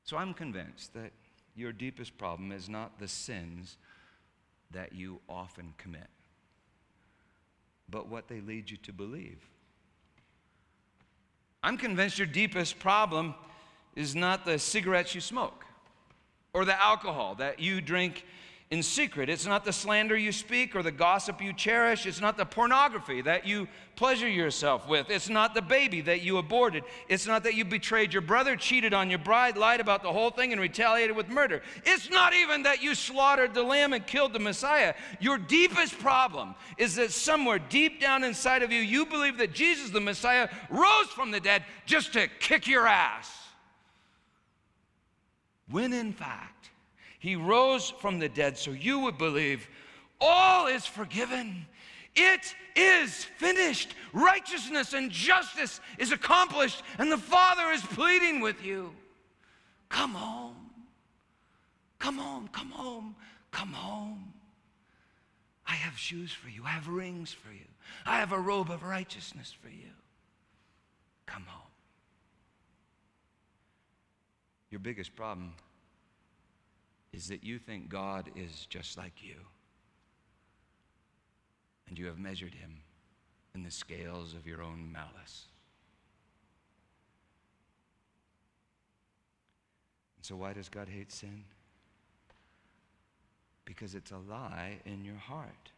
[0.05, 1.11] So I'm convinced that
[1.57, 3.75] your deepest problem is not the sins
[4.71, 6.07] that you often commit,
[7.89, 9.39] but what they lead you to believe.
[11.65, 13.33] I'm convinced your deepest problem
[13.95, 15.65] is not the cigarettes you smoke
[16.53, 18.23] or the alcohol that you drink
[18.71, 19.29] in secret.
[19.29, 22.07] It's not the slander you speak or the gossip you cherish.
[22.07, 25.11] It's not the pornography that you pleasure yourself with.
[25.11, 26.83] It's not the baby that you aborted.
[27.07, 30.31] It's not that you betrayed your brother, cheated on your bride, lied about the whole
[30.31, 31.61] thing, and retaliated with murder.
[31.85, 34.95] It's not even that you slaughtered the lamb and killed the Messiah.
[35.19, 39.91] Your deepest problem is that somewhere deep down inside of you, you believe that Jesus,
[39.91, 43.31] the Messiah, rose from the dead just to kick your ass.
[45.69, 46.71] When in fact,
[47.19, 49.67] he rose from the dead so you would believe
[50.21, 51.65] all is forgiven.
[52.15, 53.93] It is finished.
[54.13, 58.93] Righteousness and justice is accomplished, and the Father is pleading with you.
[59.89, 60.55] Come home.
[61.99, 63.15] Come home, come home,
[63.51, 64.33] come home.
[65.67, 66.63] I have shoes for you.
[66.63, 67.65] I have rings for you.
[68.05, 69.89] I have a robe of righteousness for you.
[71.25, 71.71] Come home.
[74.69, 75.53] Your biggest problem
[77.15, 79.35] is that you think God is just like you.
[81.87, 82.81] And you have measured him
[83.53, 85.45] in the scales of your own malice.
[90.17, 91.45] And so, why does God hate sin?
[93.63, 95.71] Because it's a lie in your heart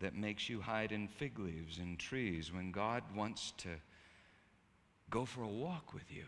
[0.00, 3.68] that makes you hide in fig leaves and trees when God wants to
[5.10, 6.24] go for a walk with you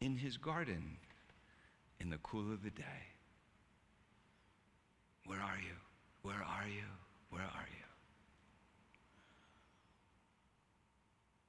[0.00, 0.98] in his garden
[2.00, 3.02] in the cool of the day.
[5.26, 5.74] Where are you?
[6.22, 6.84] Where are you?
[7.30, 7.84] Where are you?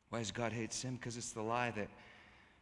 [0.10, 0.96] Why does God hate sin?
[0.96, 1.90] Because it's the lie that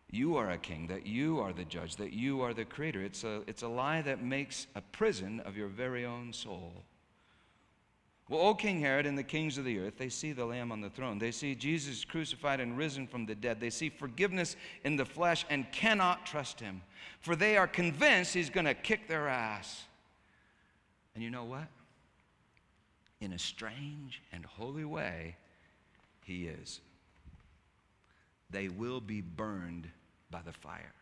[0.09, 3.01] you are a king, that you are the judge, that you are the creator.
[3.01, 6.83] It's a, it's a lie that makes a prison of your very own soul.
[8.27, 10.81] Well, O King Herod and the kings of the earth, they see the Lamb on
[10.81, 11.19] the throne.
[11.19, 13.59] They see Jesus crucified and risen from the dead.
[13.59, 16.81] They see forgiveness in the flesh and cannot trust him,
[17.21, 19.83] for they are convinced he's going to kick their ass.
[21.13, 21.67] And you know what?
[23.21, 25.35] In a strange and holy way,
[26.23, 26.81] he is.
[28.49, 29.87] They will be burned
[30.31, 30.93] by the fire.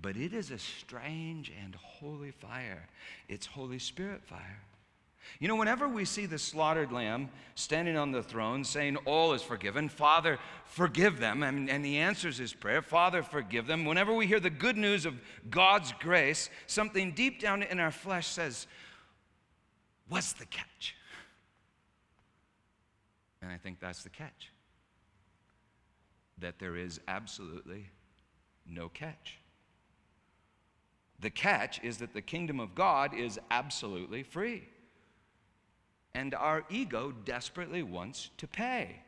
[0.00, 2.88] But it is a strange and holy fire.
[3.28, 4.60] It's Holy Spirit fire.
[5.40, 9.42] You know, whenever we see the slaughtered lamb standing on the throne saying, All is
[9.42, 13.84] forgiven, Father, forgive them, and, and, he answers his prayer, Father, forgive them.
[13.84, 15.14] Whenever we hear the good news of
[15.50, 18.66] God's grace, something deep down in our flesh says,
[20.08, 20.96] What's the catch?
[23.42, 24.50] And I think that's the catch
[26.40, 27.86] that there is absolutely
[28.66, 29.38] no catch.
[31.20, 34.68] The catch is that the kingdom of God is absolutely free.
[36.14, 39.02] And our ego desperately wants to pay.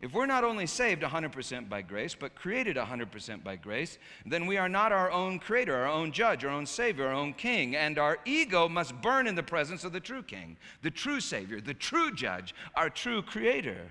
[0.00, 4.56] If we're not only saved 100% by grace, but created 100% by grace, then we
[4.56, 7.74] are not our own creator, our own judge, our own savior, our own king.
[7.74, 11.60] And our ego must burn in the presence of the true king, the true savior,
[11.60, 13.90] the true judge, our true creator.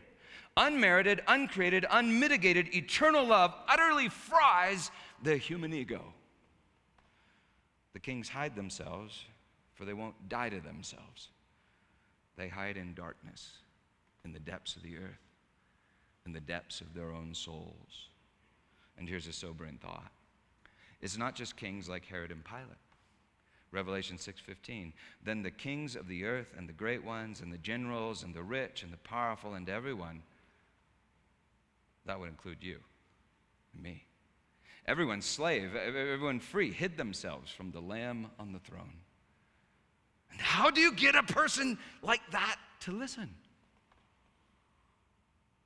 [0.56, 4.91] Unmerited, uncreated, unmitigated, eternal love utterly fries
[5.22, 6.13] the human ego.
[7.91, 9.26] The kings hide themselves,
[9.74, 11.30] for they won't die to themselves.
[12.38, 13.52] They hide in darkness,
[14.23, 15.26] in the depths of the earth,
[16.26, 18.10] in the depths of their own souls.
[18.97, 20.12] And here's a sobering thought
[21.02, 22.78] it's not just kings like Herod and Pilate.
[23.71, 28.23] Revelation 6:15 Then the kings of the earth and the great ones and the generals
[28.23, 30.23] and the rich and the powerful and everyone
[32.06, 32.80] that would include you
[33.73, 34.06] and me
[34.86, 39.02] everyone slave everyone free hid themselves from the lamb on the throne
[40.32, 43.30] and how do you get a person like that to listen?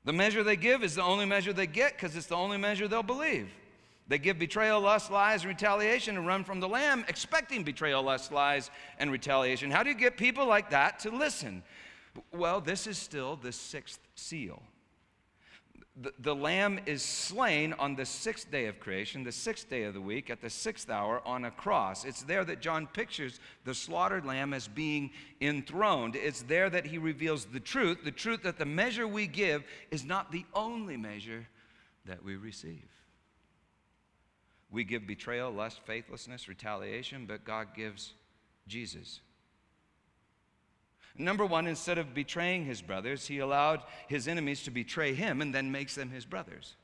[0.03, 2.87] The measure they give is the only measure they get because it's the only measure
[2.87, 3.49] they'll believe.
[4.07, 8.31] They give betrayal, lust, lies, and retaliation and run from the Lamb, expecting betrayal, lust,
[8.31, 9.71] lies, and retaliation.
[9.71, 11.63] How do you get people like that to listen?
[12.33, 14.61] Well, this is still the sixth seal
[15.99, 19.93] the, the lamb is slain on the sixth day of creation, the sixth day of
[19.93, 22.05] the week, at the sixth hour on a cross.
[22.05, 26.15] It's there that John pictures the slaughtered lamb as being enthroned.
[26.15, 30.05] It's there that he reveals the truth the truth that the measure we give is
[30.05, 31.47] not the only measure
[32.05, 32.87] that we receive.
[34.71, 38.13] We give betrayal, lust, faithlessness, retaliation, but God gives
[38.65, 39.19] Jesus.
[41.17, 45.53] Number one, instead of betraying his brothers, he allowed his enemies to betray him and
[45.53, 46.75] then makes them his brothers.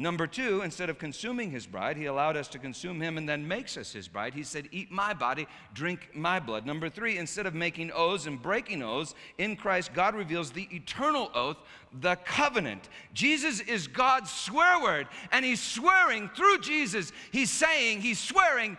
[0.00, 3.48] Number two, instead of consuming his bride, he allowed us to consume him and then
[3.48, 4.32] makes us his bride.
[4.32, 6.64] He said, Eat my body, drink my blood.
[6.64, 11.32] Number three, instead of making oaths and breaking oaths, in Christ, God reveals the eternal
[11.34, 11.56] oath,
[12.00, 12.88] the covenant.
[13.12, 17.10] Jesus is God's swear word, and he's swearing through Jesus.
[17.32, 18.78] He's saying, He's swearing,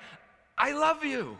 [0.57, 1.37] I love you.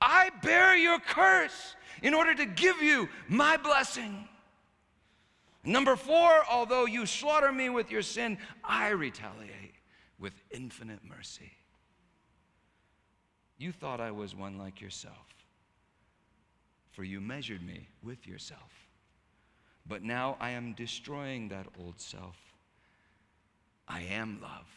[0.00, 4.26] I bear your curse in order to give you my blessing.
[5.62, 9.74] Number four, although you slaughter me with your sin, I retaliate
[10.18, 11.52] with infinite mercy.
[13.58, 15.34] You thought I was one like yourself,
[16.92, 18.88] for you measured me with yourself.
[19.86, 22.36] But now I am destroying that old self.
[23.86, 24.68] I am love,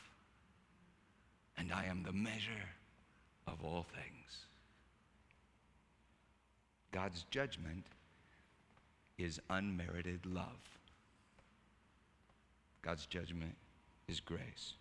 [1.58, 2.70] and I am the measure
[3.48, 4.48] of all things.
[6.94, 7.84] God's judgment
[9.18, 10.46] is unmerited love.
[12.82, 13.56] God's judgment
[14.08, 14.74] is grace.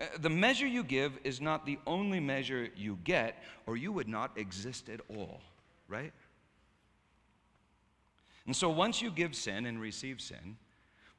[0.00, 4.08] Uh, the measure you give is not the only measure you get, or you would
[4.08, 5.40] not exist at all,
[5.88, 6.12] right?
[8.46, 10.56] And so once you give sin and receive sin,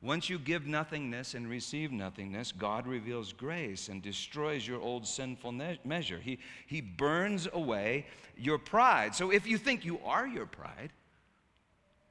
[0.06, 5.52] once you give nothingness and receive nothingness, God reveals grace and destroys your old sinful
[5.52, 6.20] ne- measure.
[6.20, 6.38] He,
[6.68, 8.06] he burns away
[8.38, 9.15] your pride.
[9.15, 10.91] So if you think you are your pride,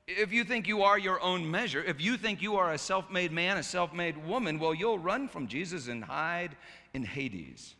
[0.09, 3.11] if you think you are your own measure, if you think you are a self
[3.11, 6.57] made man, a self made woman, well, you'll run from Jesus and hide
[6.95, 7.77] in Hades.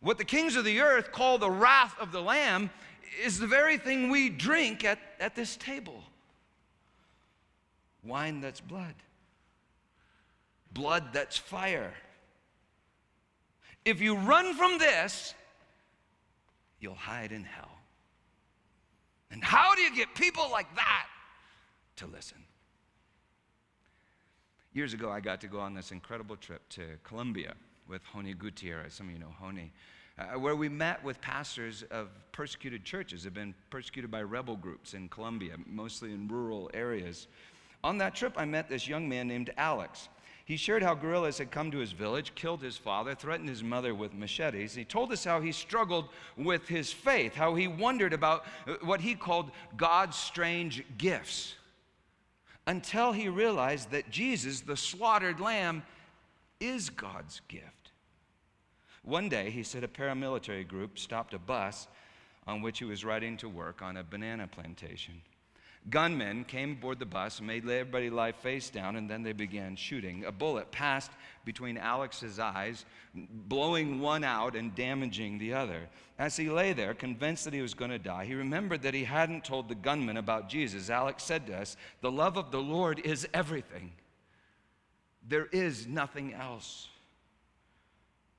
[0.00, 2.70] What the kings of the earth call the wrath of the Lamb
[3.24, 6.04] is the very thing we drink at, at this table
[8.06, 8.94] wine that's blood,
[10.72, 11.94] blood that's fire.
[13.84, 15.34] If you run from this,
[16.80, 17.70] you'll hide in hell.
[19.30, 21.06] And how do you get people like that
[21.96, 22.38] to listen?
[24.72, 27.54] Years ago, I got to go on this incredible trip to Colombia
[27.88, 28.94] with Joni Gutierrez.
[28.94, 29.70] Some of you know Joni.
[30.18, 34.56] Uh, where we met with pastors of persecuted churches, that have been persecuted by rebel
[34.56, 37.28] groups in Colombia, mostly in rural areas.
[37.84, 40.08] On that trip, I met this young man named Alex.
[40.44, 43.94] He shared how guerrillas had come to his village, killed his father, threatened his mother
[43.94, 44.76] with machetes.
[44.76, 49.00] He told us how he struggled with his faith, how he wondered about uh, what
[49.00, 51.56] he called God's strange gifts,
[52.68, 55.82] until he realized that Jesus, the slaughtered lamb,
[56.60, 57.90] is God's gift.
[59.02, 61.88] One day, he said, a paramilitary group stopped a bus
[62.46, 65.20] on which he was riding to work on a banana plantation.
[65.88, 70.24] Gunmen came aboard the bus, made everybody lie face down, and then they began shooting.
[70.24, 71.12] A bullet passed
[71.44, 72.84] between Alex's eyes,
[73.14, 75.88] blowing one out and damaging the other.
[76.18, 79.04] As he lay there, convinced that he was going to die, he remembered that he
[79.04, 80.90] hadn't told the gunman about Jesus.
[80.90, 83.92] Alex said to us, The love of the Lord is everything.
[85.28, 86.88] There is nothing else.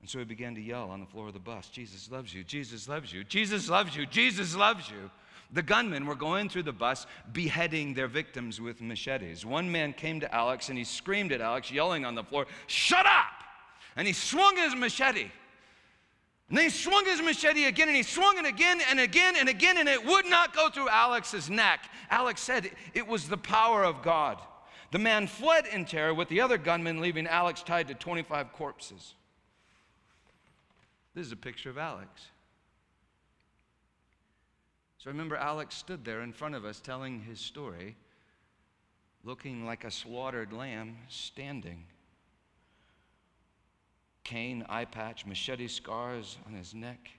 [0.00, 2.44] And so he began to yell on the floor of the bus Jesus loves you,
[2.44, 5.10] Jesus loves you, Jesus loves you, Jesus loves you.
[5.50, 9.46] The gunmen were going through the bus, beheading their victims with machetes.
[9.46, 13.06] One man came to Alex and he screamed at Alex, yelling on the floor, Shut
[13.06, 13.44] up!
[13.96, 15.30] And he swung his machete.
[16.48, 19.48] And then he swung his machete again and he swung it again and again and
[19.48, 21.90] again, and it would not go through Alex's neck.
[22.10, 24.38] Alex said it was the power of God.
[24.90, 29.14] The man fled in terror with the other gunmen, leaving Alex tied to 25 corpses.
[31.14, 32.08] This is a picture of Alex.
[34.98, 37.94] So I remember Alex stood there in front of us telling his story,
[39.22, 41.84] looking like a slaughtered lamb standing.
[44.24, 47.10] Cane, eye patch, machete scars on his neck.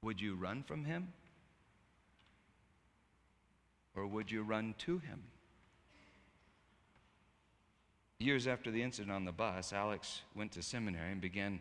[0.00, 1.08] Would you run from him?
[3.94, 5.22] Or would you run to him?
[8.18, 11.60] Years after the incident on the bus, Alex went to seminary and began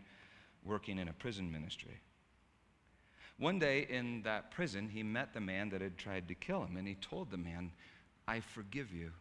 [0.64, 2.00] working in a prison ministry.
[3.44, 6.78] One day in that prison, he met the man that had tried to kill him,
[6.78, 7.74] and he told the man,
[8.26, 9.12] I forgive you.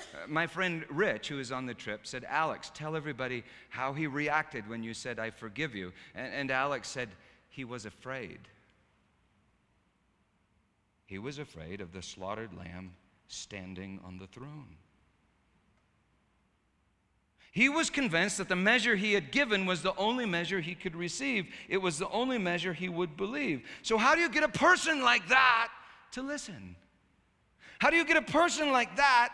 [0.00, 4.08] Uh, my friend Rich, who was on the trip, said, Alex, tell everybody how he
[4.08, 5.92] reacted when you said, I forgive you.
[6.16, 7.08] And, and Alex said,
[7.50, 8.40] he was afraid.
[11.06, 12.94] He was afraid of the slaughtered lamb
[13.28, 14.74] standing on the throne.
[17.54, 20.96] He was convinced that the measure he had given was the only measure he could
[20.96, 21.46] receive.
[21.68, 23.62] It was the only measure he would believe.
[23.82, 25.68] So, how do you get a person like that
[26.12, 26.74] to listen?
[27.78, 29.32] How do you get a person like that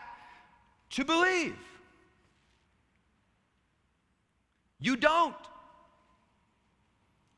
[0.91, 1.57] to believe?
[4.79, 5.33] You don't.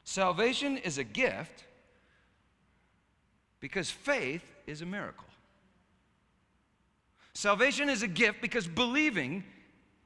[0.04, 1.64] Salvation is a gift
[3.62, 5.28] because faith is a miracle.
[7.34, 9.46] Salvation is a gift because believing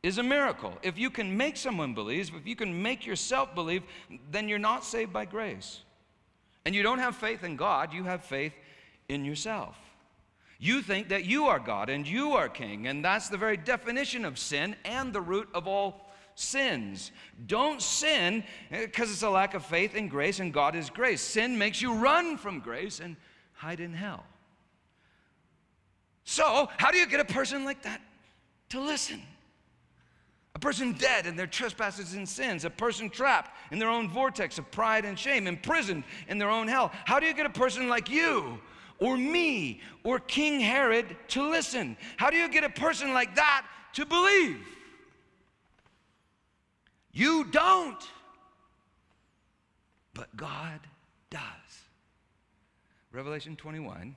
[0.04, 0.74] is a miracle.
[0.84, 3.84] If you can make someone believe, if you can make yourself believe,
[4.32, 5.82] then you're not saved by grace.
[6.66, 8.54] And you don't have faith in God, you have faith
[9.10, 9.78] in yourself.
[10.60, 14.26] You think that you are God and you are king, and that's the very definition
[14.26, 17.12] of sin and the root of all sins.
[17.46, 21.22] Don't sin eh, because it's a lack of faith in grace, and God is grace.
[21.22, 23.16] Sin makes you run from grace and
[23.54, 24.24] hide in hell.
[26.24, 28.02] So, how do you get a person like that
[28.70, 29.22] to listen?
[30.58, 34.58] A person dead in their trespasses and sins, a person trapped in their own vortex
[34.58, 36.92] of pride and shame, imprisoned in their own hell.
[37.06, 38.60] How do you get a person like you
[38.98, 41.96] or me or King Herod to listen?
[42.18, 44.58] How do you get a person like that to believe?
[47.12, 48.04] You don't,
[50.16, 50.80] but God
[51.30, 51.40] does.
[53.12, 54.16] Revelation 21,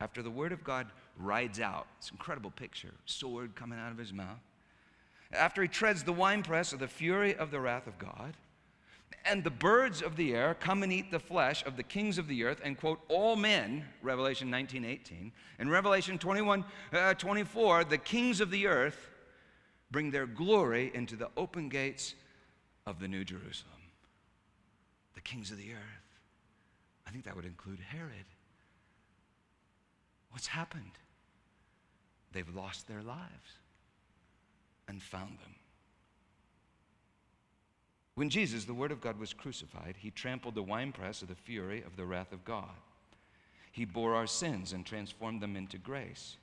[0.00, 3.98] after the word of God rides out, it's an incredible picture, sword coming out of
[3.98, 4.40] his mouth
[5.32, 8.36] after he treads the winepress of the fury of the wrath of God.
[9.24, 12.28] And the birds of the air come and eat the flesh of the kings of
[12.28, 15.32] the earth, and quote, all men, Revelation 19, 18.
[15.58, 19.10] In Revelation 21, uh, 24, the kings of the earth
[19.90, 22.14] bring their glory into the open gates
[22.86, 23.72] of the New Jerusalem.
[25.14, 26.18] The kings of the earth.
[27.06, 28.12] I think that would include Herod.
[30.30, 30.92] What's happened?
[32.32, 33.58] They've lost their lives
[34.88, 35.54] and found them.
[38.14, 41.82] When Jesus, the Word of God, was crucified, he trampled the winepress of the fury
[41.82, 42.74] of the wrath of God.
[43.70, 46.36] He bore our sins and transformed them into grace.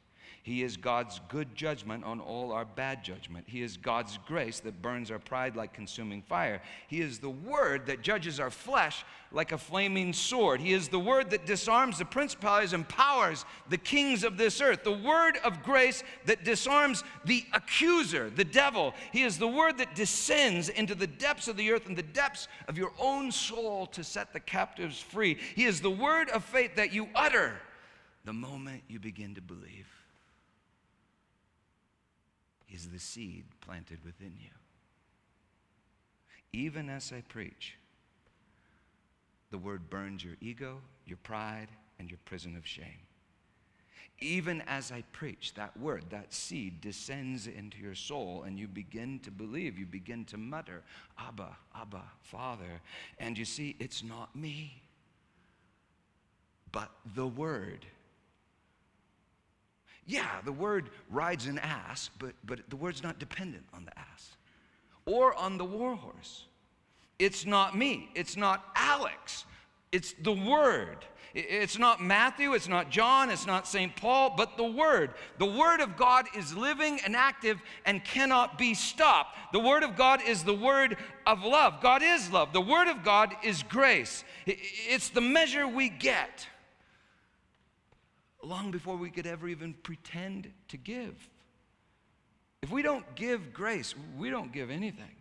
[0.46, 3.46] He is God's good judgment on all our bad judgment.
[3.48, 6.62] He is God's grace that burns our pride like consuming fire.
[6.88, 10.62] He is the word that judges our flesh like a flaming sword.
[10.62, 14.84] He is the word that disarms the principalities and powers, the kings of this earth.
[14.84, 18.94] The word of grace that disarms the accuser, the devil.
[19.12, 22.48] He is the word that descends into the depths of the earth and the depths
[22.68, 25.40] of your own soul to set the captives free.
[25.56, 27.56] He is the word of faith that you utter
[28.26, 29.95] the moment you begin to believe
[32.76, 34.50] is the seed planted within you.
[36.52, 37.76] Even as I preach,
[39.50, 43.08] the word burns your ego, your pride, and your prison of shame.
[44.20, 49.20] Even as I preach, that word, that seed descends into your soul, and you begin
[49.20, 49.78] to believe.
[49.78, 50.84] You begin to mutter,
[51.18, 52.82] Abba, Abba, Father.
[53.20, 54.82] And you see, it's not me,
[56.72, 57.86] but the word.
[60.06, 64.38] Yeah, the word rides an ass, but, but the word's not dependent on the ass
[65.06, 66.46] or on the warhorse.
[67.18, 69.46] It's not me, it's not Alex,
[69.92, 71.06] it's the word.
[71.38, 73.94] It's not Matthew, it's not John, it's not St.
[73.98, 75.12] Paul, but the Word.
[75.38, 79.36] The Word of God is living and active and cannot be stopped.
[79.52, 80.96] The Word of God is the Word
[81.28, 81.82] of love.
[81.82, 82.54] God is love.
[82.54, 84.24] The Word of God is grace.
[84.46, 86.48] It's the measure we get
[88.46, 91.30] long before we could ever even pretend to give.
[92.62, 95.12] If we don't give grace, we don't give anything.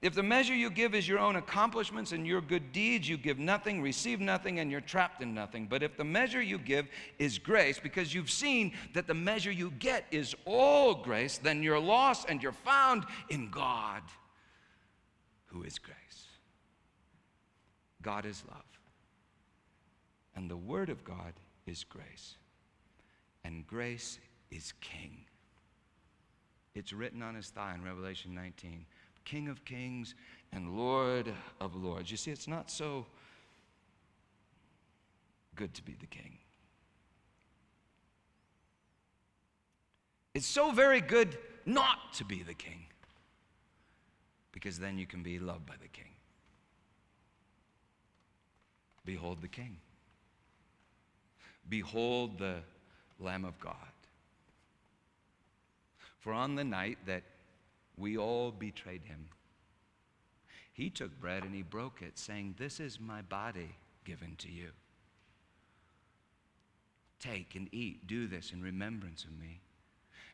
[0.00, 3.40] If the measure you give is your own accomplishments and your good deeds, you give
[3.40, 5.66] nothing, receive nothing, and you're trapped in nothing.
[5.66, 6.86] But if the measure you give
[7.18, 11.80] is grace, because you've seen that the measure you get is all grace, then you're
[11.80, 14.02] lost and you're found in God,
[15.46, 15.96] who is grace.
[18.00, 18.62] God is love.
[20.36, 21.32] And the Word of God
[21.66, 22.36] is grace.
[23.48, 24.18] And grace
[24.50, 25.24] is King.
[26.74, 28.84] It's written on his thigh in Revelation 19.
[29.24, 30.14] King of kings
[30.52, 32.10] and Lord of lords.
[32.10, 33.06] You see, it's not so
[35.54, 36.36] good to be the king.
[40.34, 42.84] It's so very good not to be the king
[44.52, 46.12] because then you can be loved by the king.
[49.06, 49.78] Behold the king.
[51.66, 52.56] Behold the
[53.18, 53.74] Lamb of God.
[56.20, 57.22] For on the night that
[57.96, 59.26] we all betrayed him.
[60.72, 64.68] He took bread and he broke it, saying, This is my body given to you.
[67.18, 68.06] Take and eat.
[68.06, 69.60] Do this in remembrance of me.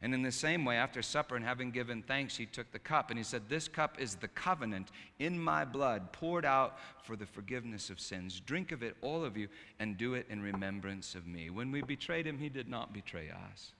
[0.04, 3.08] And in the same way, after supper and having given thanks, he took the cup
[3.08, 7.24] and he said, This cup is the covenant in my blood, poured out for the
[7.24, 8.38] forgiveness of sins.
[8.38, 9.48] Drink of it, all of you,
[9.78, 11.48] and do it in remembrance of me.
[11.48, 13.72] When we betrayed him, he did not betray us.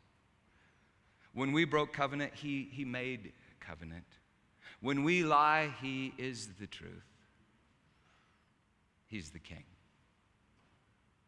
[1.35, 4.07] When we broke covenant, he, he made covenant.
[4.81, 7.05] When we lie, He is the truth.
[9.09, 9.64] He's the King.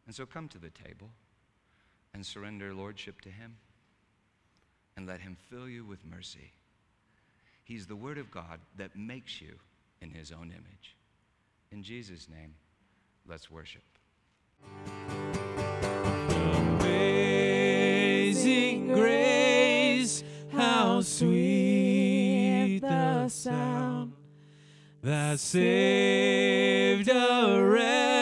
[0.07, 1.11] And so come to the table
[2.15, 3.57] and surrender lordship to Him
[4.97, 6.53] and let Him fill you with mercy.
[7.65, 9.55] He's the Word of God that makes you
[10.01, 10.97] in His own image.
[11.71, 12.55] In Jesus' name,
[13.29, 13.83] let's worship.
[16.79, 20.23] Amazing grace,
[20.53, 24.13] how sweet the sound
[25.03, 28.16] that saved a wretch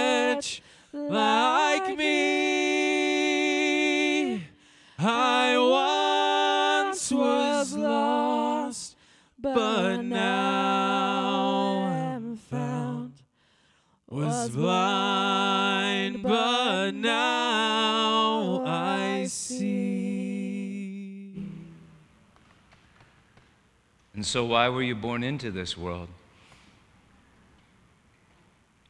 [24.25, 26.09] And so, why were you born into this world?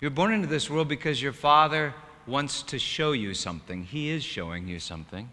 [0.00, 1.92] You're born into this world because your Father
[2.24, 3.82] wants to show you something.
[3.82, 5.28] He is showing you something.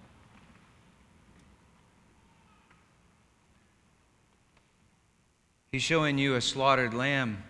[5.72, 7.44] He's showing you a slaughtered lamb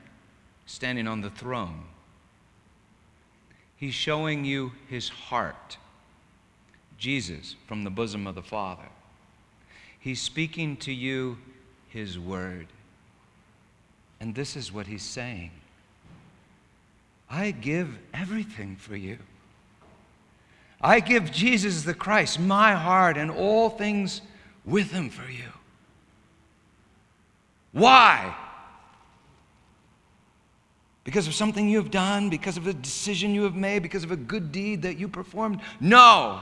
[0.65, 1.85] standing on the throne.
[3.77, 5.77] He's showing you his heart,
[6.97, 8.89] Jesus from the bosom of the Father.
[9.97, 11.37] He's speaking to you
[11.91, 12.67] his word.
[14.19, 15.51] And this is what he's saying
[17.29, 19.17] I give everything for you.
[20.81, 24.21] I give Jesus the Christ, my heart, and all things
[24.65, 25.49] with him for you.
[27.71, 28.35] Why?
[31.03, 34.11] Because of something you have done, because of a decision you have made, because of
[34.11, 35.61] a good deed that you performed?
[35.79, 36.41] No.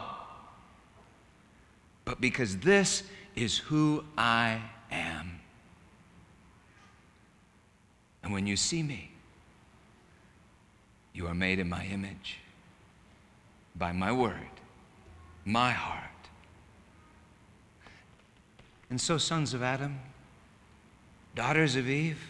[2.04, 3.04] But because this
[3.36, 5.39] is who I am.
[8.24, 9.12] And when you see me,
[11.14, 12.40] you are made in my image
[13.76, 14.36] by my word,
[15.46, 16.04] my heart.
[18.90, 20.00] And so, sons of Adam,
[21.36, 22.22] daughters of Eve,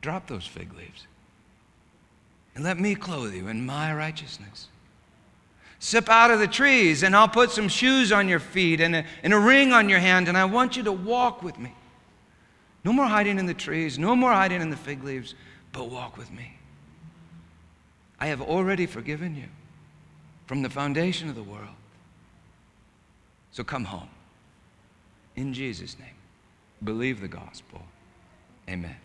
[0.00, 1.06] drop those fig leaves
[2.58, 4.66] and let me clothe you in my righteousness.
[5.78, 9.04] Sip out of the trees, and I'll put some shoes on your feet and a,
[9.22, 11.72] and a ring on your hand, and I want you to walk with me.
[12.88, 15.34] No more hiding in the trees, no more hiding in the fig leaves,
[15.72, 16.56] but walk with me.
[18.18, 19.48] I have already forgiven you
[20.46, 21.76] from the foundation of the world.
[23.50, 24.08] So come home.
[25.36, 26.14] In Jesus' name,
[26.82, 27.82] believe the gospel.
[28.70, 28.96] Amen.